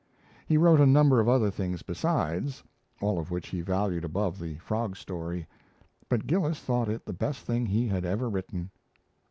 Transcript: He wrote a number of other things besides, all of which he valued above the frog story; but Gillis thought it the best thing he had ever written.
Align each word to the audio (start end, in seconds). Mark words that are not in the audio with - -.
He 0.47 0.57
wrote 0.57 0.79
a 0.81 0.87
number 0.87 1.19
of 1.19 1.29
other 1.29 1.51
things 1.51 1.83
besides, 1.83 2.63
all 3.01 3.19
of 3.19 3.29
which 3.29 3.49
he 3.49 3.61
valued 3.61 4.03
above 4.03 4.39
the 4.39 4.55
frog 4.57 4.97
story; 4.97 5.45
but 6.09 6.25
Gillis 6.25 6.59
thought 6.59 6.89
it 6.89 7.05
the 7.05 7.13
best 7.13 7.45
thing 7.45 7.67
he 7.67 7.87
had 7.87 8.03
ever 8.03 8.27
written. 8.27 8.71